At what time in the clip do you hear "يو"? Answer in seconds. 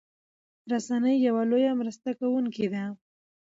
1.27-1.35